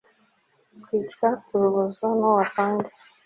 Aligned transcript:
twicwa 0.81 1.29
urubozo 1.53 2.03
nuwo 2.17 2.39
afande 2.45 2.89